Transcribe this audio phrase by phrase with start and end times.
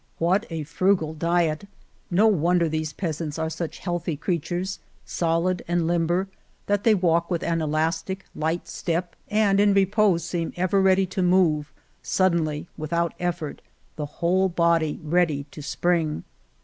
[0.17, 1.67] What a frugal diet!
[2.09, 6.27] No wonder these peasants are such healthy creat ures, solid and limber,
[6.65, 11.21] that they walk with an elastic, light step and in repose seem ever ready to
[11.21, 13.61] move, suddenly, without ef fort—
[13.95, 16.23] the whole body ready to spring.